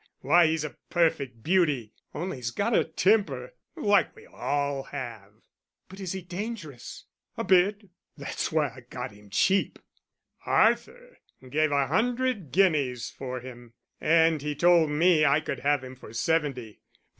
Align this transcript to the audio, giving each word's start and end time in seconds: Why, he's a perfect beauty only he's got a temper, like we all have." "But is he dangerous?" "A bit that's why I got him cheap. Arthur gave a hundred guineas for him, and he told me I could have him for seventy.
Why, 0.21 0.47
he's 0.47 0.63
a 0.63 0.77
perfect 0.89 1.43
beauty 1.43 1.93
only 2.15 2.37
he's 2.37 2.49
got 2.49 2.75
a 2.75 2.83
temper, 2.83 3.53
like 3.75 4.15
we 4.15 4.25
all 4.25 4.81
have." 4.85 5.31
"But 5.89 5.99
is 5.99 6.13
he 6.13 6.23
dangerous?" 6.23 7.05
"A 7.37 7.43
bit 7.43 7.87
that's 8.17 8.51
why 8.51 8.69
I 8.69 8.79
got 8.89 9.11
him 9.11 9.29
cheap. 9.29 9.77
Arthur 10.43 11.19
gave 11.47 11.71
a 11.71 11.85
hundred 11.85 12.51
guineas 12.51 13.11
for 13.11 13.41
him, 13.41 13.73
and 13.99 14.41
he 14.41 14.55
told 14.55 14.89
me 14.89 15.23
I 15.23 15.39
could 15.39 15.59
have 15.59 15.83
him 15.83 15.95
for 15.95 16.13
seventy. 16.13 16.79